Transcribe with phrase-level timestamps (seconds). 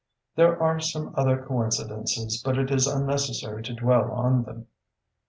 [0.35, 4.65] There are some other coincidences, but it is unnecessary to dwell on them.